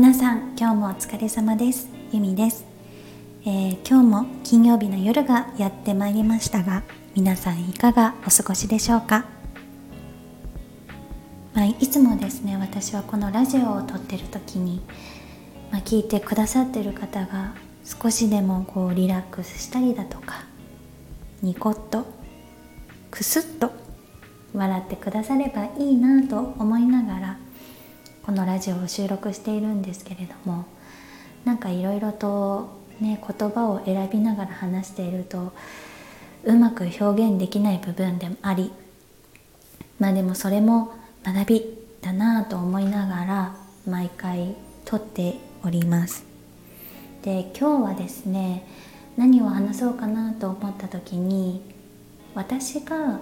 [0.00, 1.90] 皆さん今日もお疲れ様です。
[2.10, 2.64] ゆみです、
[3.42, 6.84] えー、今日も金曜日の夜がやってまいりましたが
[7.14, 9.26] 皆さんいかがお過ごしでしょうか、
[11.52, 14.80] まあ、いつもですね私はこのラジオを撮ってる時に、
[15.70, 17.52] まあ、聞いてくださってる方が
[17.84, 20.46] 少しでもこうリラックスしたりだとか
[21.42, 22.06] ニコッと
[23.10, 23.70] クスッと
[24.54, 27.49] 笑ってくださればいいなと思いながら
[28.30, 30.64] このラジオを収録しているんですけれども
[31.44, 35.52] なんかいろいろとね言葉を選びながら話していると
[36.44, 38.70] うまく表現できない部分でもあり
[39.98, 44.54] まあでもそれも学びだなと思いながら毎回
[44.84, 46.24] 撮っております。
[47.22, 48.64] で今日はですね
[49.16, 51.62] 何を話そうかなと思った時に
[52.36, 53.18] 私が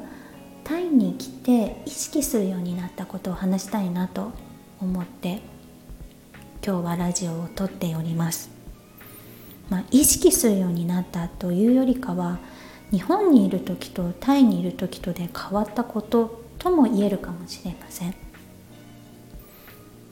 [0.64, 4.33] タイに来て意識するようになったことを話したいなと
[4.80, 5.40] 思って
[6.64, 8.50] 今日はラジオを撮っております、
[9.70, 12.38] まあ、意識するようになったというよりかは
[12.90, 18.14] 日本にいる時とタイにいる時とで変わったこととも言えるかもしれません。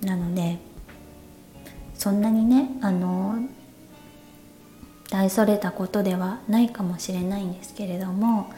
[0.03, 0.59] なので
[1.95, 3.39] そんなにねあの
[5.11, 8.53] 大それたことではないかもしれないんですけれども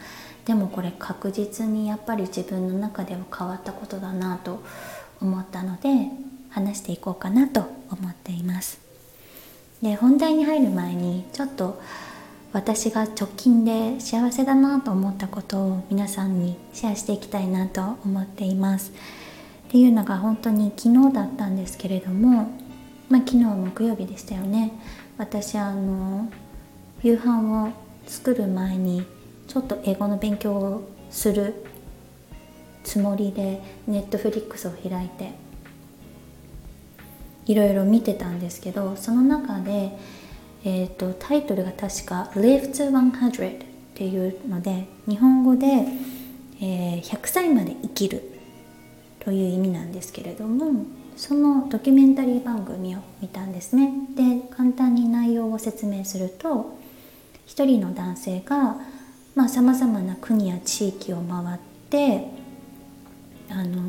[0.45, 4.63] でもこれ確実にやっぱり自分の中では変わったことだなと
[5.21, 6.11] 思ったので
[6.49, 8.79] 話していこうかなと思っています。
[9.81, 11.81] で本題に入る前にちょっと
[12.51, 18.91] 私が直近で幸せだなと思ったことを皆さんにシェアしていきたいなと思っています。
[19.67, 22.51] っていうのが本当に昨日だったんですけれども
[23.07, 24.71] まあ昨日木曜日でしたよね。
[25.17, 26.29] 私あの
[27.03, 27.71] 夕飯を
[28.07, 29.05] 作る前に
[29.47, 31.65] ちょっと英語の勉強をする
[32.89, 35.31] つもりでネットフリックスを開いて
[37.45, 39.91] いろいろ見てたんですけどその中で、
[40.65, 45.67] えーと、タイトルが確か「Live to 100」っていうので日本語で、
[46.61, 48.23] えー、100歳まで生きる
[49.19, 50.85] という意味なんですけれども
[51.15, 53.93] そのドキュメンタリー番組を見たんですね。
[54.15, 56.75] で簡単に内容を説明すると
[57.45, 58.77] 一人の男性が
[59.47, 61.59] さまざ、まな国や地域を回っ
[61.91, 62.48] て
[63.49, 63.83] あの、ま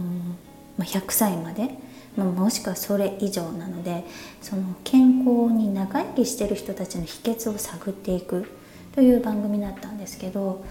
[0.80, 1.70] あ、100歳まで、
[2.16, 4.04] まあ、もしくはそれ以上なので
[4.42, 8.50] その健康に長生きしてる人たちの秘訣を探っていく
[8.94, 10.64] という番組だったんですけど、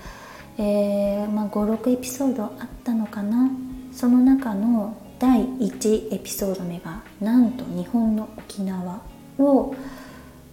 [0.57, 2.51] えーまあ、56エピソードあっ
[2.83, 3.49] たのかな？
[3.93, 9.01] その中の第1エピソード目がなんと日本の沖縄
[9.37, 9.75] を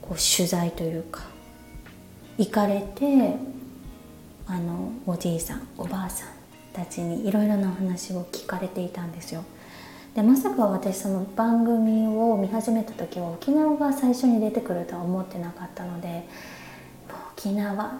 [0.03, 1.22] こう取材というか
[2.38, 3.36] 行かれて
[4.47, 6.28] あのおじいさんおばあさん
[6.76, 9.42] たちにいろいろなお話を聞かれていたんですよ。
[10.14, 16.26] でまさか私その番組を見始めた時は沖縄が最初に出てくるとは思ってなかったので
[17.36, 17.91] 沖縄っ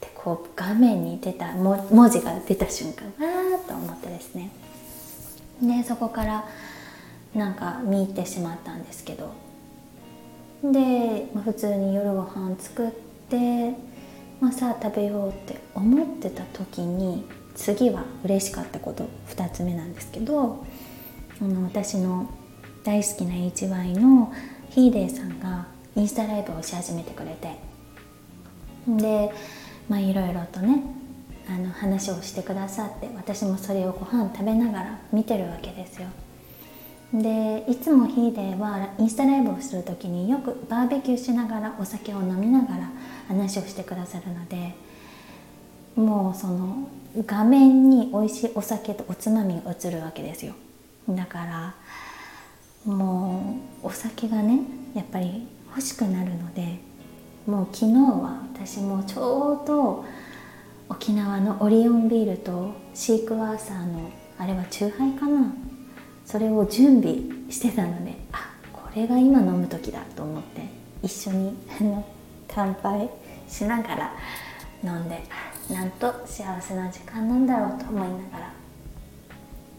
[0.00, 4.50] てこう画面に出た文字が出た瞬間ああと思ってですね。
[5.62, 6.44] でそこから
[7.34, 9.32] なんか見入ってしまったんですけど。
[10.62, 12.90] で、ま、普通に夜ご飯作っ
[13.30, 13.70] て、
[14.40, 20.64] まあ、さあ食べようって思ってた時に次は嬉しかったこと2つ目なんですけど
[21.40, 22.28] あの私の
[22.84, 24.32] 大好きな HY の
[24.70, 25.66] ヒーデーさんが
[25.96, 27.56] インスタライブをし始めてくれて
[28.86, 29.32] で
[29.88, 30.82] まあいろいろとね
[31.48, 36.08] あの話をしてくださって私もそれをご飯食べながら見てるわけですよ。
[37.12, 42.90] でいつもヒーデーはインスタライブをする時によくバーベキューしながらお酒を飲みながら
[43.26, 44.74] 話をしてくださるので
[46.00, 46.88] もうその
[47.26, 50.54] 画面に美味しいお酒とおつまみが映るわけですよ。
[51.08, 51.74] だから
[52.84, 54.60] もうお酒がね
[54.94, 56.78] やっぱり欲しくなるので
[57.46, 60.04] もう昨日は私もちょうど
[60.88, 65.52] 沖縄のオリオンビールとシークワーサーのあれはチューハイかな。
[66.24, 67.16] それを準備
[67.50, 70.62] してたのであこれが今飲む時だと思って
[71.02, 71.56] 一緒に
[72.46, 73.10] 乾杯
[73.48, 74.14] しながら
[74.84, 75.49] 飲んで。
[75.72, 78.52] なんと幸せな時間なんだろうと思いなが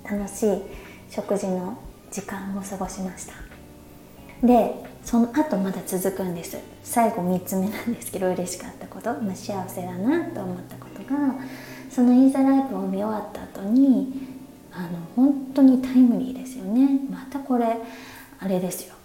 [0.10, 0.62] ら楽しい
[1.10, 1.78] 食事の
[2.12, 3.34] 時間を過ごしました。
[4.46, 4.74] で
[5.04, 6.58] その後まだ続くんです。
[6.84, 11.36] 最後3つ目なんですけど嬉しかったこと、まあ、幸せだなと思ったことが
[11.90, 14.40] そのインザライブを見終わった後に
[14.72, 17.02] あの本当にタイムリーですよね。
[17.10, 17.78] またこれ
[18.40, 18.96] あれですよ。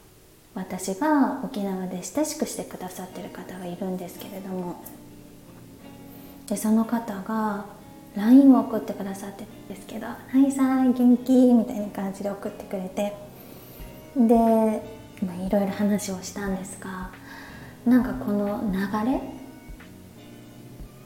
[0.54, 4.82] 私が沖縄で親しくしてくださってる方がいるんですけれども
[6.48, 7.66] でその方が
[8.16, 13.16] LINE を送ってくださってるんですけど「はいさん元気?」みたいな感じで送ってくれて
[14.16, 17.10] でまあ、いろいろ話をしたんですが
[17.84, 19.20] なんかこの流れ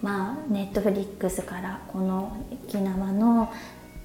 [0.03, 3.53] まあネットフリックスからこの沖縄の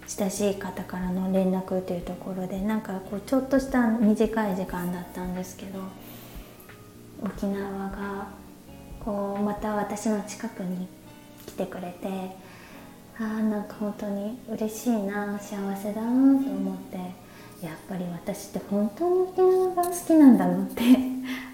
[0.07, 5.79] 親しい方からの連絡というところでなんかこうちょっとした短い時間だったんですけど
[7.23, 8.27] 沖縄が
[9.03, 10.87] こうまた私の近くに
[11.45, 12.07] 来てくれて
[13.17, 16.97] あーなんか本当に嬉しいな幸せだなと思って
[17.65, 20.81] やっぱり私って本当に沖縄が好きなんだなって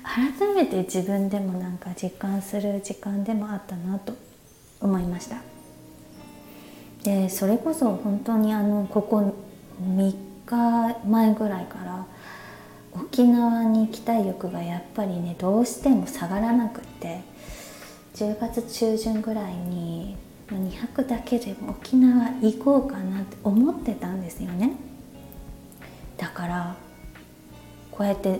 [0.03, 4.13] 改めて自分でもなんか実感する時間でもあったなと
[4.81, 5.37] 思いました。
[7.03, 9.33] でそれこそ本当にあのここ
[9.81, 10.15] 3
[10.45, 12.05] 日前ぐらいから
[12.93, 17.21] 沖縄に行きたい欲がやっぱりねどうしても下がらなくって
[18.15, 20.17] 10月中旬ぐらいに
[20.49, 24.73] 2泊だけで沖縄行こうかなって思ってたんですよね。
[26.17, 26.75] だから
[27.91, 28.39] こうやって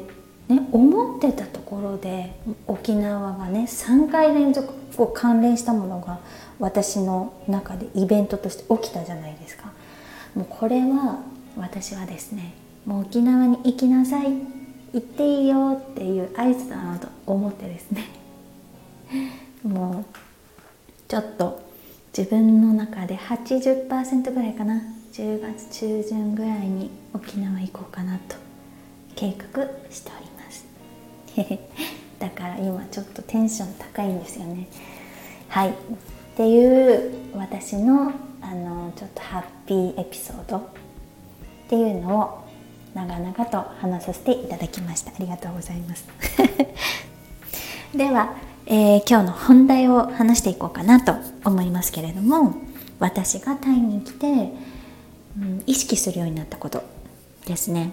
[0.50, 2.34] ね思ってたところで
[2.68, 6.20] 沖縄がね3回連続こう関連したものが
[6.60, 9.72] 私の中でイベントとして起きたじゃないですか。
[10.36, 11.20] もうこれは
[11.58, 12.54] 私はですね
[12.86, 14.28] もう沖縄に行きなさい
[14.94, 18.10] 行っていいよっていう合図だなと思ってですね。
[19.64, 20.06] もう
[21.08, 21.62] ちょっと
[22.18, 24.82] 自分の中で80%ぐらいかな。
[25.12, 28.38] 10月中旬ぐらいに沖縄行こうかなと
[29.14, 30.66] 計画しております。
[32.18, 34.68] だから今ちょっとテンション高いんですよね。
[35.50, 35.72] はい。
[35.72, 35.74] っ
[36.36, 40.62] ていう私のあのちょっとハッピーエピソードっ
[41.68, 42.48] ていうのを
[42.94, 45.12] 長々と話させていただきました。
[45.12, 46.06] ありがとうございます。
[47.94, 48.34] では、
[48.68, 51.14] えー、今日の本題を話していこうかなと
[51.44, 52.56] 思いますけれども
[53.00, 54.28] 私がタイに来て、
[55.38, 56.84] うん、意識するようになったこと
[57.48, 57.92] ですね。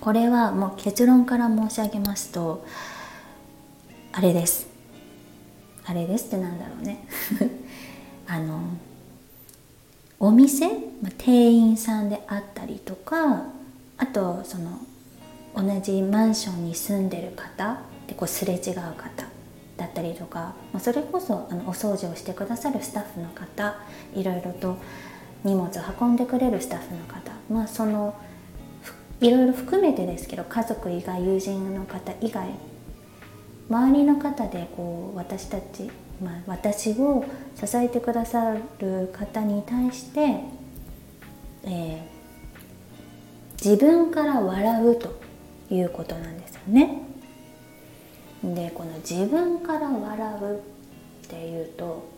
[0.00, 2.64] これはもう結論から申し上げますと
[4.12, 4.68] あれです。
[5.84, 7.06] あれですってなんだろうね。
[8.28, 8.60] あの
[10.20, 13.46] お店、まあ、店員さんであったりとか
[13.98, 14.78] あとその
[15.54, 19.33] 同じマンションに住んでる方でこうすれ違う方。
[19.76, 23.76] だったりとか、ま、それこそあのお掃除をしてくださるスタッフの方
[24.14, 24.76] いろいろと
[25.42, 28.14] 荷物を運んでくれるスタッフの方まあその
[29.20, 32.48] いろいろ含めてですけど家族以外友人の方以外
[33.70, 35.90] 周りの方でこう私たち、
[36.22, 37.24] まあ、私を
[37.54, 40.40] 支えてくださる方に対して、
[41.64, 45.18] えー、自分から笑うと
[45.70, 47.13] いうことなんですよね。
[48.52, 50.56] でこの自分から笑う
[51.24, 52.08] っていうと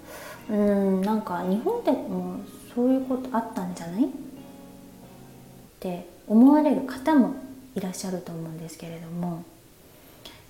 [0.51, 2.41] うんなんか日本でも
[2.75, 4.09] そういうことあったんじゃないっ
[5.79, 7.35] て思われる方も
[7.75, 9.45] いらっしゃると思うんですけれども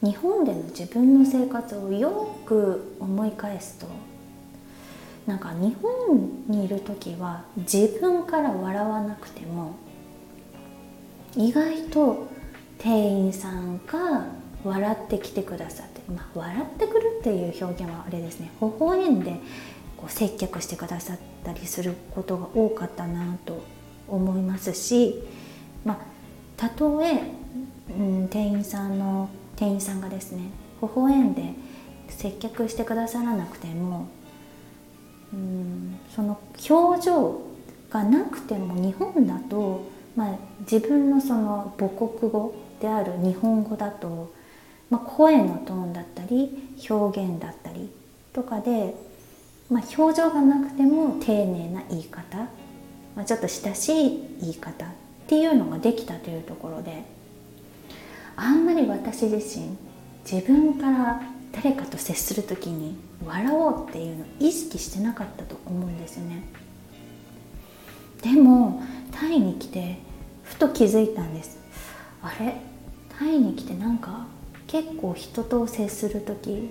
[0.03, 3.87] 日本での自分の生活をよく思い返すと
[5.27, 9.75] なんか日本にいる時は自分から笑わなくても
[11.37, 12.29] 意外と
[12.79, 14.27] 店員さんが
[14.67, 18.51] 笑ってきてくださって、まあ、笑ってくるっていう表現はあれですね。
[18.61, 19.41] 微笑んで
[19.97, 23.65] こう接客してくださったりすることが多かったなと
[24.09, 25.23] 思いますし
[25.85, 25.99] まあ
[26.57, 27.23] たとえ、
[27.99, 30.43] うん、店員さんの店員さんがですね
[30.83, 31.55] 微笑んで
[32.09, 34.09] 接客してくださらなくても
[35.33, 36.39] うんその
[36.69, 37.41] 表情
[37.91, 44.33] がなくても日本だと、まあ、自分のその母国語である日本語だと、
[44.91, 47.91] まあ、声のトーンだったり表現だったり
[48.33, 48.95] とかで、
[49.69, 52.39] まあ、表情がなくても丁寧な言い方、
[53.17, 54.89] まあ、ちょっと親しい言い方っ
[55.27, 57.03] ていうのができたというところで
[58.37, 59.77] あんまり私自身
[60.31, 66.43] 自分から誰かと接する時に笑おうっていうのを意識してなかったと思うんですよね。
[68.23, 69.99] でもタイに来て
[70.43, 71.59] ふと気づいたんです。
[72.23, 72.57] あれ？
[73.19, 74.27] タイに来てなんか
[74.77, 76.69] 結構人と接する時、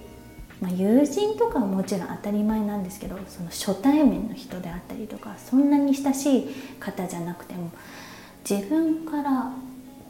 [0.62, 6.48] まあ、友人とかはもちろん当たり前なんですけどその初対面の人であったりとかそんなに親しい
[6.80, 7.72] 方じゃなくても
[8.48, 9.52] 自分から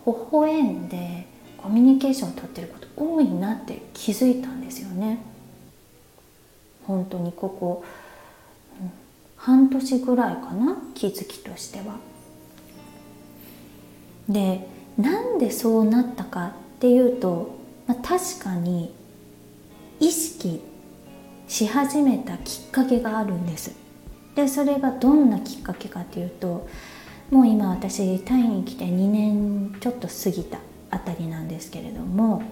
[0.05, 1.25] 微笑んで
[1.55, 5.19] コミュニケーションをとってること多いなって気づいたんですよね。
[6.85, 7.83] 本当にここ、
[9.37, 11.95] 半年ぐらいかな気づきとしては。
[14.27, 17.54] でなんでそうなったかっていうと、
[17.87, 18.93] まあ、確かに
[19.99, 20.61] 意識
[21.47, 23.71] し始めたきっかけがあるんです。
[24.35, 26.67] でそれがどんなきっかけかっていうと
[27.31, 30.59] もう今私タイに来て2年ちょっと過ぎた
[30.91, 32.43] あたりなんですけれども、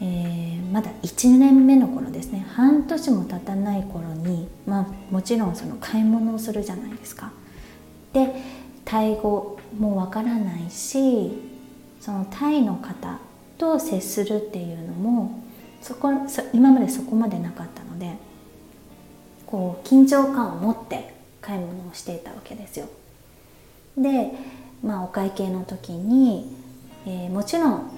[0.00, 7.32] えー、まだ1年目の頃ですね半年も経たない頃に、まあ、もちろんその買い物をするじゃないですか。
[8.12, 8.32] で
[8.84, 11.32] タイ語もわからないし
[12.00, 13.18] そのタイの方
[13.58, 15.40] と接するっていうのも
[15.80, 16.10] そこ
[16.52, 18.14] 今までそこまでなかったので
[19.46, 22.86] こう緊張感を持って買い物をしていたわけですよ。
[23.96, 24.32] で、
[24.82, 26.52] まあ、お会計の時に、
[27.06, 27.90] えー、もちろん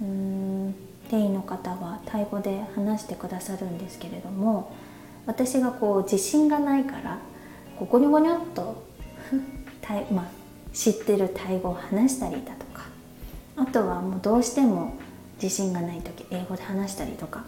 [0.00, 0.74] うん
[1.10, 4.72] 店員の方はタイ語で話してくださるんですけれども
[5.26, 7.18] 私がこう自信がないから
[7.78, 8.88] こうゴニョゴニョっと
[10.10, 10.26] まあ、
[10.74, 12.67] 知ってるタイ語を話したりだとか
[13.60, 14.94] あとはもうどうしても
[15.42, 17.44] 自信がない時英語で話したりとか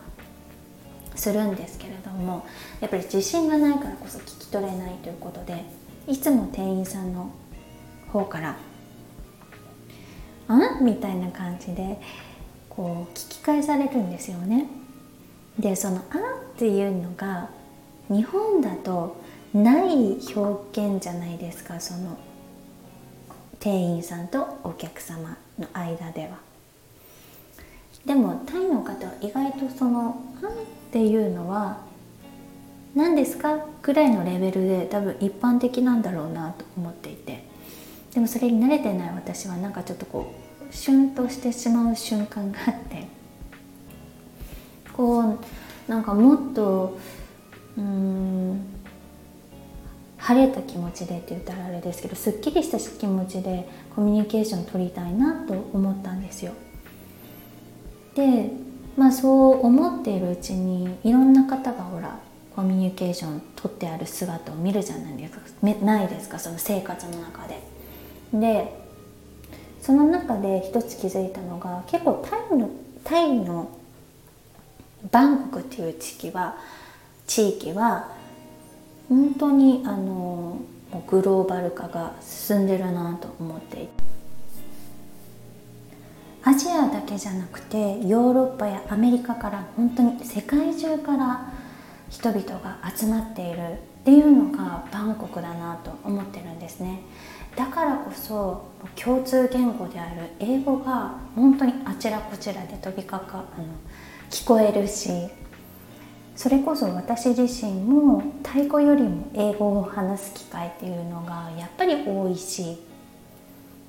[1.15, 2.47] するんですけれども
[2.81, 5.65] やっぱり自信がないからこそ聞き取れないということで
[6.07, 7.31] いつも店員さんの
[8.09, 8.57] 方から
[10.49, 12.01] 「あん?」みたいな感じで
[12.69, 14.67] こう聞き返されるんですよね。
[15.59, 16.21] でその「あん?」
[16.55, 17.51] っていうのが
[18.09, 19.17] 日本だと
[19.55, 22.17] ない表現じゃないですかその
[23.59, 26.39] 店員さんとお客様の間では。
[28.05, 30.53] でもタイの方は意外とその「あん?」っ
[30.91, 31.79] ていうのは
[32.95, 33.59] 何ですか？
[33.83, 37.45] ぐらいのレベルで多分一般的なんだろうなと思っていて
[38.15, 40.33] でもそれに慣れてない私はなんかちょっとこ
[40.71, 43.07] うシュンとしてしまう瞬間があって
[44.93, 45.39] こう
[45.91, 46.99] なんかもっと
[47.77, 48.61] うん
[50.17, 53.69] 晴れた気持ちでって言ったらあれですけどすっきりした気持ちで
[54.01, 56.53] コミュニケーション取りたいなと思ったんですよ。
[58.15, 58.51] で
[58.97, 62.19] まあそう思っているうちにいろんな方がほら
[62.57, 65.41] コミュニケーション取ってある姿を見るじゃないですか
[65.85, 66.39] ないですか？
[66.39, 67.61] その生活の中で。
[68.33, 68.75] で
[69.83, 72.71] その中で一つ気づいたのが結構タイの
[73.05, 73.69] タイの
[75.13, 76.57] バンコクっていう地域は
[77.27, 78.09] 地域は
[79.11, 80.57] 本当にあの
[81.07, 84.11] グローバル化が進んでるなと思っていて。
[86.43, 91.53] アジアだけじゃなくてヨーロッパやアメリカから本当に世界中から
[92.09, 97.03] 人々が集まっているっていうのがバンコクだなと思ってるんですね。
[97.57, 103.67] だからこそ共通言語である英語が本当にあちらこちらで飛びかかあの
[104.31, 105.11] 聞こえるし
[106.41, 112.79] それこそ私自身もタイ語よりも英語を話す機会っていうのがやっぱり多いし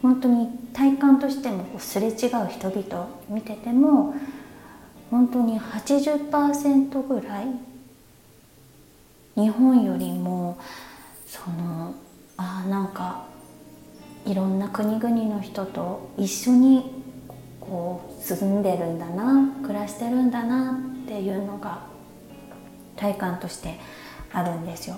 [0.01, 2.13] 本当に体感としてもすれ違う
[2.49, 4.15] 人々見てても
[5.09, 7.45] 本当に80%ぐらい
[9.35, 10.59] 日本よりも
[11.25, 11.93] その
[12.35, 13.27] あなんか
[14.25, 17.01] いろんな国々の人と一緒に
[17.61, 21.90] こう住んでるんだな暮らしてるんだなっていうのが
[23.01, 23.79] 体感として
[24.31, 24.95] あるんですよ。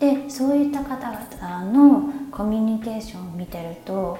[0.00, 4.18] でそういった方々のコミュニケーションを見てると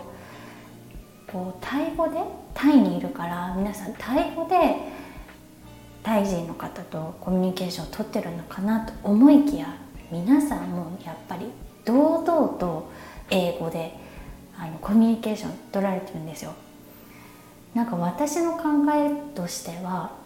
[1.26, 2.18] こうタイ語で
[2.54, 4.76] タイにいるから皆さんタイ語で
[6.04, 9.74] タイ人の方とコミュニケーションをとってるのかなと思いきや
[10.10, 11.46] 皆さんもやっぱり
[11.84, 12.90] 堂々と
[13.30, 13.96] 英語で
[14.56, 16.52] あのコミュニケーション取られてるんですよ。
[17.74, 18.62] なんか私の考
[18.94, 20.21] えとしては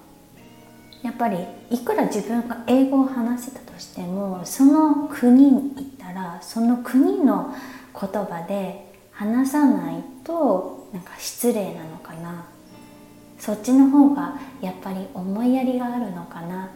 [1.06, 1.38] やっぱり
[1.70, 7.54] いくら自分が英語を話せたとしてもその国に行ったらその国の
[7.94, 12.46] 言葉で話さないとなんか失礼なのかな。
[13.38, 16.70] そっちの方がやっぱり思いやりがあるのかな。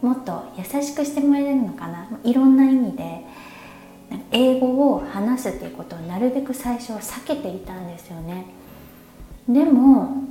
[0.00, 2.08] もっと優しくしてもらえるのかな。
[2.24, 3.26] いろんな意味で
[4.32, 8.46] 英語を話すっていうことをなるべく最初は避けていたんですよね。
[9.46, 10.27] でも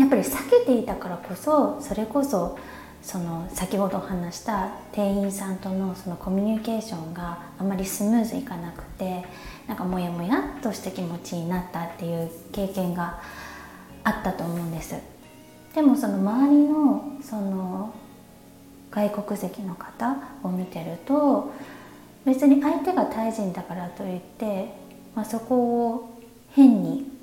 [0.00, 2.58] やっぱり避けていたからこそそれこそ
[3.02, 9.24] その先ほど話した店員さんとのそのコミュニケーションがあまりスムーズいかなくて
[9.68, 13.20] なんかモヤモヤっとした気持ちになったっていう経験が
[14.02, 14.94] あったと思うんです。
[15.74, 17.94] でもその周りのその
[18.90, 21.52] 外国籍の方を見てると
[22.24, 24.74] 別に相手がタイ人だからといって、
[25.14, 26.18] まあ、そこを
[26.52, 27.19] 変に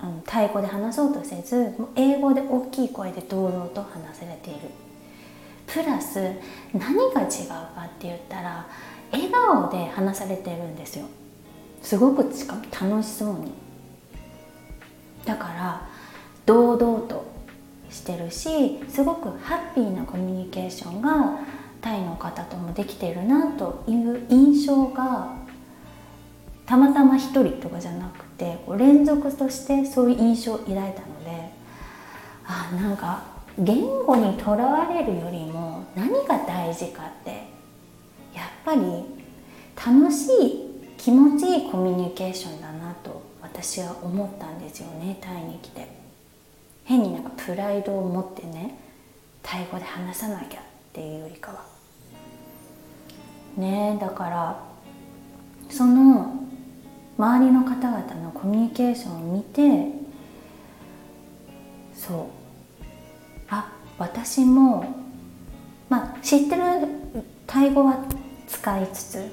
[0.00, 4.60] あのタイ語で話そうとせず英語で大きい声で堂々と話されている。
[5.66, 6.18] プラス
[6.72, 8.66] 何が違うかって言ったら
[9.12, 11.06] 笑顔で話されてるんですよ。
[11.82, 13.52] すごくしかも楽しそうに。
[15.24, 15.88] だから
[16.46, 17.24] 堂々と
[17.90, 21.38] してるしすごくハッピーなコミュニケーションが
[21.80, 25.37] タイの方ともできてるなという印象が
[26.68, 31.50] たまたま一人とかじゃなくって連続としてそういう印象を抱いたので
[32.44, 33.24] あなんか
[33.58, 37.30] 言語にとらわれるよりも何が大事かって
[38.34, 38.82] やっぱり
[39.74, 45.88] 楽しい気持ちいいコミュニケーションだなと私は思ったんですよねタイに来て
[46.84, 48.78] 変になんかプライドを持ってね
[49.42, 51.64] タイ語で話さなきゃっていうよりかは。
[53.56, 54.62] ねだから
[55.70, 56.47] その
[57.18, 59.92] 周りの方々のコミュニケーションを見て
[61.92, 62.84] そう。
[63.48, 64.84] あ私も
[65.88, 66.62] まあ知ってる
[67.46, 68.04] タイ語は
[68.46, 69.32] 使いつつ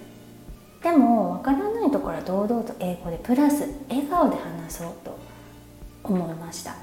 [0.82, 5.18] でもわからないところは堂々と英語でプラス笑顔で話そうと
[6.04, 6.75] 思いました。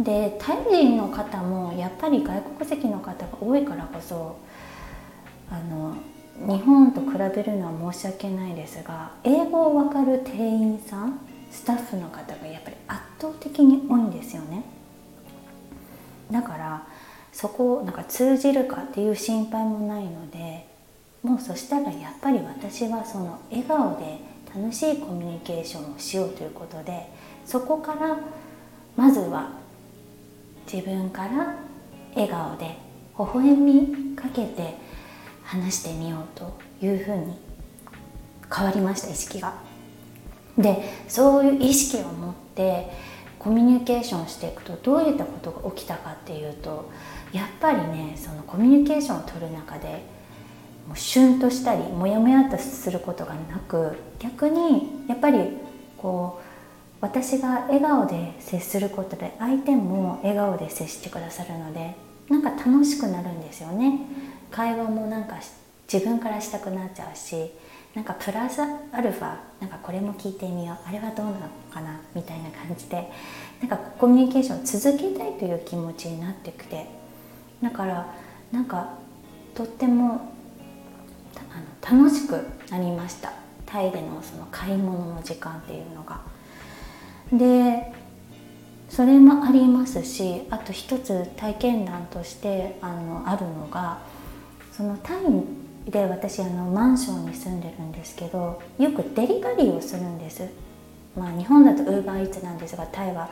[0.00, 4.36] でタイ人の方もやっぱり外国籍の方が多いからこそ
[5.50, 5.96] あの
[6.38, 11.18] 日本と比べるのは申し訳ないですが英語を分かる店員さん
[11.50, 14.62] スタッフの方がやっぱり圧倒的に多いんですよね。
[16.30, 16.86] だから
[17.32, 20.66] そこをなんか通じるかっていう心配もないので
[21.22, 24.18] もうそしたらやっぱり私はその笑顔で
[24.54, 27.10] 楽しいコミュニケーションをしようということで
[27.44, 28.18] そこから
[28.96, 29.50] まずは
[30.70, 31.54] 自分から
[32.14, 32.76] 笑顔で
[33.18, 34.85] 微笑みかけて
[35.46, 37.34] 話してみようというふうに
[38.54, 39.54] 変わりました意識が。
[40.58, 42.90] でそういう意識を持って
[43.38, 46.90] コミュニケーションしていくとどういったことが起きたかっていうと
[47.32, 50.02] やっぱりねそのコミュニケーションを取る中で
[50.88, 55.58] もうシュンとしたりモヤモヤとすることがなく逆にやっぱり
[55.98, 56.46] こう
[57.00, 61.94] 私が笑顔で接することで相手も笑顔で接してくださるので
[62.30, 64.00] なんか楽しくなるんですよね
[64.56, 65.36] 会話もなんか
[65.92, 67.52] 自分からしたくなっちゃうし
[67.94, 71.38] なんかプラスアルファなんかこれも聞いてみようあれはどうなの
[71.70, 73.10] かなみたいな感じで
[73.60, 76.86] なんかコミュニケーションを続けたいという気持ちになってきて
[77.62, 78.14] だから
[78.50, 78.94] なんか
[79.54, 80.32] とっても
[81.82, 83.34] あの楽しくなりました
[83.66, 86.20] タイでのその買い物の時間っていうのが。
[87.30, 87.92] で
[88.88, 93.98] それもありますしあと一つ体験談としてあのあるのが
[94.76, 100.46] そのタイで私あのマンションに住んでるんですけどよくデリバリーをするんです。
[101.16, 103.30] まあ、日本だとウーバーイーツなんですがタイは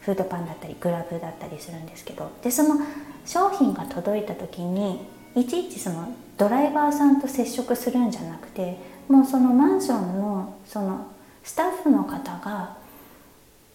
[0.00, 2.80] フードパンだったりグラブだったりするんですけどでその
[3.24, 11.06] 商品が届いた時にいちいちそのドライバーさんと接触するんじゃなくてもうそのマンションのその
[11.44, 12.76] スタッフの方が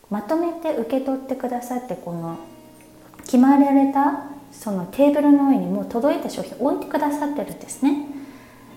[0.10, 2.38] まとめて受け取ってくださってこの
[3.24, 8.08] 決まられたそのテーブルの上にもう届いた商品置いてくださってるんですね。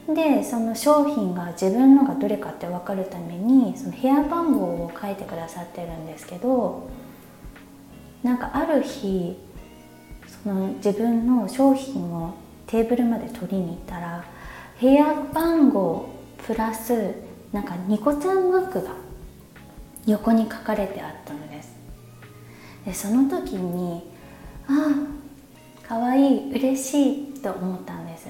[0.09, 6.89] でその商品が自分のがどれかって分かるためにその部屋番号を書いてくださってるんですけど
[8.23, 9.37] なんかある日
[10.43, 12.35] その自分の商品を
[12.67, 14.25] テーブルまで取りに行ったら
[14.81, 16.09] 部屋番号
[16.47, 17.15] プラス
[17.53, 18.93] なんかニコちゃんマークが
[20.07, 21.77] 横に書かれてあったのです
[22.87, 24.11] でその時に
[24.67, 24.95] あ
[25.89, 28.29] あかわい嬉しいと思ったんです。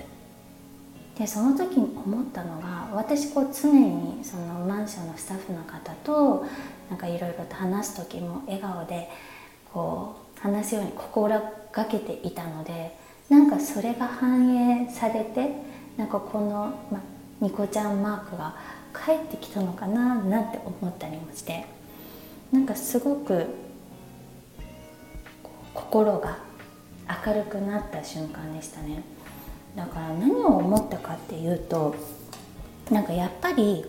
[1.18, 6.46] でその時に思ったのが私こう常にそのマンションのスタッフの方と
[6.88, 9.10] なんかいろいろと話す時も笑顔で
[9.72, 11.40] こう話すように心
[11.72, 12.96] がけていたので
[13.28, 15.50] なんかそれが反映されて
[15.96, 17.00] なんかこの、ま、
[17.40, 18.54] ニコちゃんマークが
[18.94, 21.66] 帰ってきたのかななんて思ったりもして
[22.52, 23.46] なんかすごく
[25.74, 26.47] 心が
[27.26, 29.02] 明るくなった瞬間でしたね
[29.74, 31.94] だから何を思ったかっていうと
[32.90, 33.84] なんかやっぱり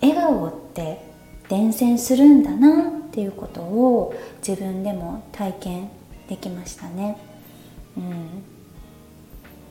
[0.00, 1.10] 笑顔って
[1.48, 4.14] 伝染するんだなっていうことを
[4.46, 5.90] 自分でも体験
[6.28, 7.18] できましたね。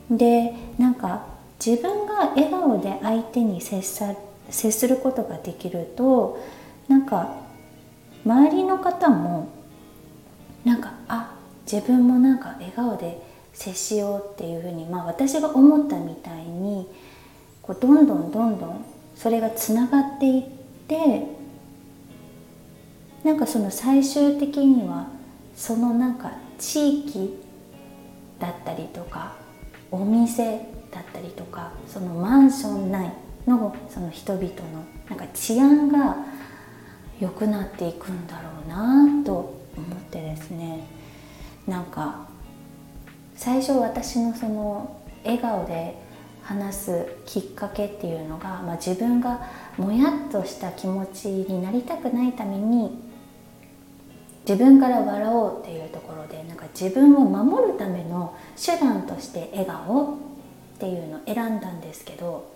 [0.09, 1.25] うん、でなんか
[1.63, 4.13] 自分が笑顔で相手に接さ
[4.49, 6.43] 接することができると
[6.87, 7.35] なんか
[8.25, 9.47] 周りの方も
[10.65, 10.98] なんか
[11.71, 13.21] 自分もなんか笑顔で
[13.53, 16.87] 接しようっていうふうに、まあ、私が思ったみたいに
[17.61, 20.43] こうどんどんどんどんそれがつながっていっ
[20.87, 21.27] て
[23.23, 25.09] なんかその最終的には
[25.55, 27.37] そのなんか地域
[28.39, 29.35] だったりとか
[29.91, 33.13] お店だったりとかそのマンション内
[33.45, 34.53] のその人々の
[35.07, 36.17] なんか治安が
[37.19, 39.33] 良くなっていくんだろうなと
[39.77, 40.98] 思ってですね。
[41.69, 42.27] なんか
[43.35, 45.95] 最初私のその笑顔で
[46.43, 52.99] 話すきっかけっていうのが、まあ、自分がもやっとした気持ちになりたくないために
[54.47, 60.17] 自分から笑おうっていうところでなんか自分を守るための手段として笑顔っ
[60.79, 62.51] ていうのを選んだんですけど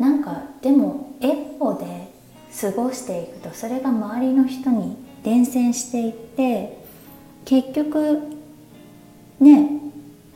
[0.00, 2.12] なんかでも笑顔で
[2.60, 6.77] 過ごしていくとそれが周りの人に伝染していって
[7.48, 8.18] 結局
[9.40, 9.70] ね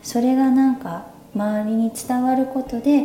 [0.02, 3.02] それがなんか周りに伝わることで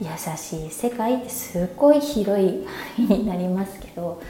[0.00, 2.64] 優しい世界ってすごい広い
[2.96, 4.22] 範囲になりますけど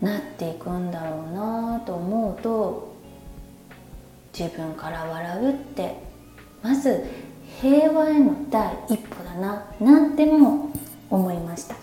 [0.00, 2.96] なっていくんだろうなと思うと
[4.32, 5.96] 自分から笑うって
[6.62, 7.04] まず
[7.60, 10.70] 平和への第一歩だななんても
[11.10, 11.74] 思いました。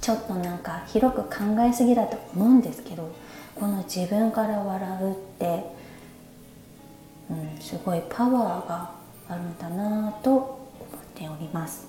[0.00, 1.30] ちょっとなんか広く考
[1.60, 3.12] えすぎだと思うんですけど
[3.60, 5.64] この自分から笑うって、
[7.28, 8.90] うん、すごいパワーが
[9.28, 10.58] あるんだなと思っ
[11.14, 11.86] ております。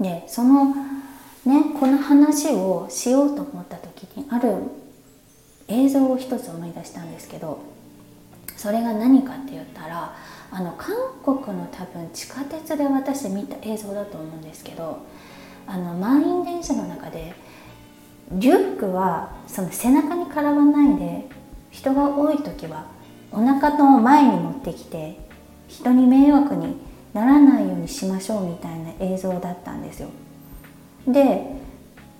[0.00, 0.74] でその
[1.44, 4.56] ねこの話をしようと思った時にある
[5.68, 7.60] 映像を一つ思い出したんですけど
[8.56, 10.16] それが何かって言ったら
[10.50, 15.06] あの韓国の多分地下鉄で私見た映像だと思うんですけど
[15.68, 17.34] あの満員電車の中で
[18.32, 21.28] リュックはその背中に絡まないで
[21.70, 22.86] 人が多い時は
[23.30, 25.18] お腹の前に持ってきて
[25.68, 26.76] 人に迷惑に
[27.14, 30.08] ならないようにしましょうみたいな映像だったんですよ。
[31.06, 31.56] で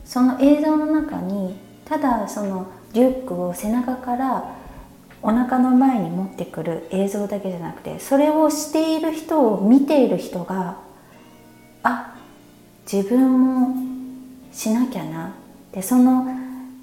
[0.05, 4.55] その映像の中にただそのリュックを背中から
[5.23, 10.77] お腹の前に持ってくる映像だけじゃなくてそれをしている人を見ている人が
[11.83, 12.17] あ
[12.91, 13.77] 自分も
[14.53, 15.33] しなきゃな
[15.73, 16.27] でその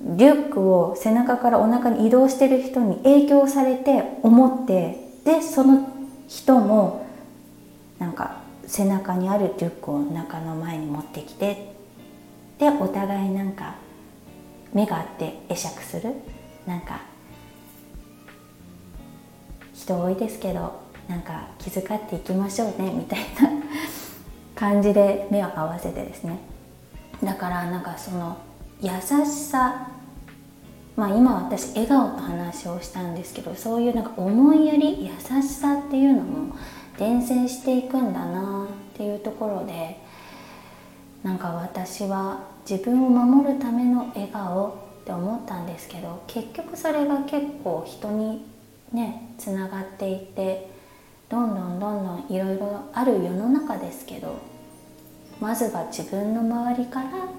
[0.01, 5.89] リュックを背中からお腹に移動してる人に影響されて思ってでその
[6.27, 7.05] 人も
[7.99, 11.73] なんか背中にあるリュックをお腹の前に持ってきて
[12.59, 13.75] でお互いなんか
[14.73, 16.13] 目があって会釈する。
[16.67, 17.01] なんか
[19.73, 23.49] 人多いですけどなんか気遣っていきましょうねみたいな
[24.55, 26.37] 感じで目を合わせてですね。
[27.23, 28.37] だからなんかその
[28.81, 28.89] 優
[29.25, 29.89] しさ。
[30.99, 36.53] まあ今私笑顔の話をしたんですけどそういうなんか思いやり優しさっていうのも
[36.97, 39.97] 伝染していくんだなっていうところで
[41.23, 44.67] なんか私は自分を守るための笑顔
[45.01, 48.45] って思ったんですけど結局それが結構人に
[48.91, 50.69] ねつながっていて
[51.29, 54.35] どんどんどんどんいろいろある世の中ですけど
[55.39, 57.38] まずは自分の周りから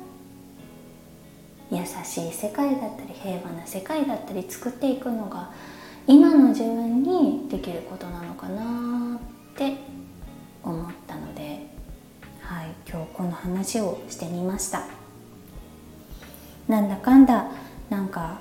[1.71, 5.51] 優しい世界だったり平和な世界だったり作っていくのが
[6.07, 9.77] 今の自分にできることなのかなって
[10.63, 11.67] 思ったので、
[12.41, 15.01] はい、今日この話をしてみました。
[16.71, 17.51] なんだかんだ
[17.89, 18.41] なんか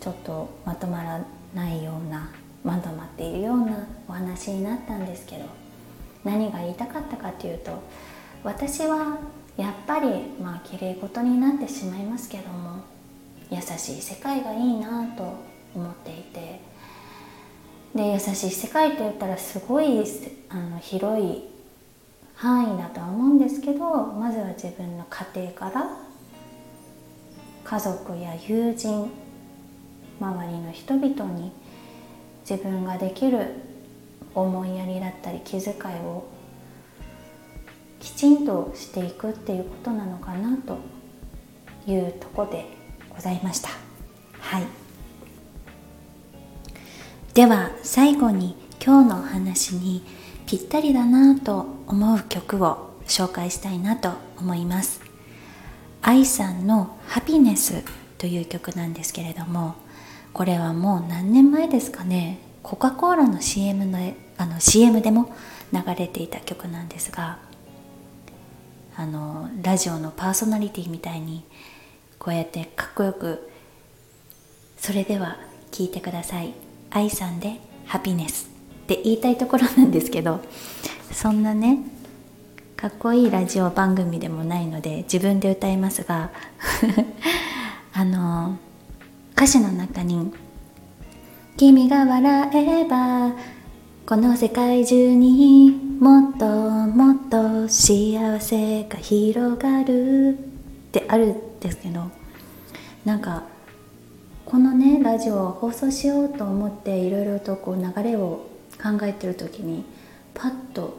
[0.00, 2.30] ちょっとまとまらないような
[2.62, 5.46] まとまっているようなお話になったんですけど
[6.24, 7.82] 何が言いたかったかというと
[8.44, 9.18] 私は
[9.58, 10.08] やっぱり
[10.40, 12.78] まあ綺麗事になってしまいますけども
[13.50, 15.34] 優しい世界がいいなと
[15.74, 16.60] 思っていて
[17.94, 20.04] で優しい世界って言ったらすごい
[20.48, 21.44] あの広い
[22.36, 25.88] 範囲だとは思うんですけどまずは自分の家庭から
[27.64, 29.10] 家族や友人
[30.20, 31.50] 周りの人々に
[32.48, 33.54] 自分ができる
[34.34, 36.37] 思いやりだったり気遣いを
[38.00, 40.78] きちんとしていくっていうことなのかなと
[41.90, 42.66] いうとこで
[43.14, 43.70] ございました。
[44.40, 44.66] はい。
[47.34, 50.02] では最後に今日のお話に
[50.46, 55.00] ぴったりだなと思う曲を紹介したいなと思います。
[56.02, 57.84] 愛さんの「ハピネス」
[58.18, 59.74] という曲なんですけれども
[60.32, 62.38] これはもう何年前ですかね。
[62.62, 63.98] コカ・コーラの CM の
[64.36, 65.32] あの CM でも
[65.72, 67.38] 流れていた曲なんですが
[68.98, 71.44] あのラジオのパーソナリティみたいに
[72.18, 73.48] こうやってかっこよく
[74.76, 75.36] それでは
[75.70, 76.52] 聞いてください。
[76.90, 78.50] 愛さんでハピネス。
[78.82, 80.40] って言いたいところなんですけど
[81.12, 81.78] そんなね
[82.74, 86.30] かっこいいラジオ番組でもないので自分で歌いますが
[87.92, 88.56] あの
[89.34, 90.32] 歌詞の中に
[91.56, 93.32] 「君が笑えば
[94.06, 100.32] この世界中にもっともっと幸せが広がるっ
[100.92, 102.08] てあるんですけど
[103.04, 103.42] なんか
[104.46, 108.46] このねラジオを放送しようと思っていろいろとこう流れを
[108.80, 109.84] 考えてる時に
[110.34, 110.96] パッと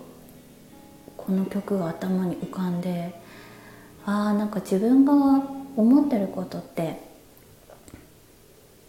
[1.16, 3.14] この曲が頭に浮かんで
[4.06, 5.14] あーなんか自分が
[5.78, 7.00] 思ってることって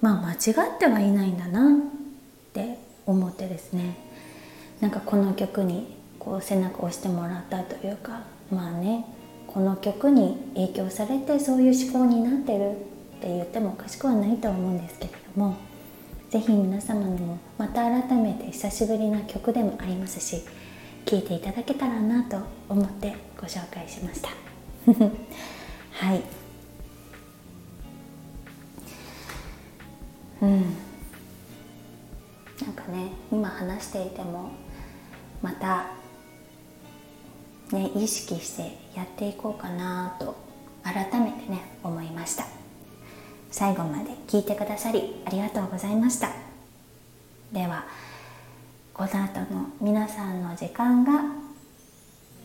[0.00, 4.10] まあ間違ってはいないんだなって思ってですね。
[4.80, 8.20] なんかこの曲にこう背中を押してもらったというか
[8.52, 9.04] まあね
[9.48, 12.74] この曲に影響されてそういう思考になってるっ
[13.20, 15.56] て言ってもおかしくはないと思うんですけれども
[16.30, 20.44] 是非皆様にもまた改めて久しぶりな曲でもありますし
[21.04, 24.28] 聴いていただけたらなと思ってご紹介しました。
[25.90, 26.22] はい。
[30.42, 30.60] うん。
[32.62, 34.50] なんかね今話していても
[35.42, 35.99] また
[37.72, 40.36] ね意識してやっていこうかなと
[40.82, 42.44] 改めてね思いました。
[43.50, 46.30] 最後まで聞いてくださりありがとうございました。
[47.52, 47.84] では
[48.94, 51.24] この後の皆さんの時間が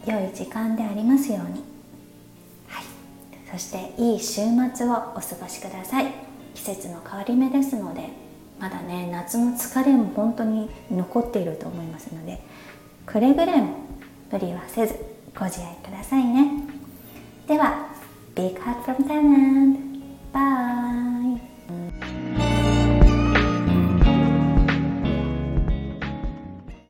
[0.06, 1.64] 良い時間でありますように。
[2.68, 2.84] はい。
[3.52, 4.42] そしていい週
[4.76, 6.12] 末をお過ごしください。
[6.56, 8.10] 季節の変わり目ですので
[8.60, 12.42] まだね夏の疲れも本当に残っていると思いますので
[13.06, 13.76] くれぐれも
[14.32, 14.96] 無理はせず
[15.38, 16.64] ご自愛くださいね
[17.48, 17.90] では
[18.36, 19.78] Big Hug from Thailand!
[20.34, 21.15] Bye!